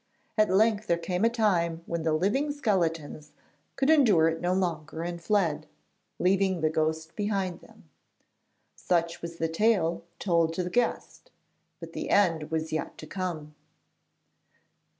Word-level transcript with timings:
At 0.35 0.49
length 0.49 0.87
there 0.87 0.97
came 0.97 1.23
a 1.23 1.29
time 1.29 1.83
when 1.85 2.01
the 2.01 2.13
living 2.13 2.51
skeletons 2.51 3.33
could 3.75 3.91
endure 3.91 4.27
it 4.27 4.41
no 4.41 4.51
longer 4.51 5.03
and 5.03 5.21
fled, 5.21 5.67
leaving 6.17 6.61
the 6.61 6.71
ghost 6.71 7.15
behind 7.15 7.59
them. 7.61 7.87
Such 8.75 9.21
was 9.21 9.35
the 9.37 9.47
tale 9.47 10.01
told 10.17 10.55
to 10.55 10.63
the 10.63 10.71
guest, 10.71 11.29
but 11.79 11.93
the 11.93 12.09
end 12.09 12.49
was 12.49 12.73
yet 12.73 12.97
to 12.97 13.05
come. 13.05 13.53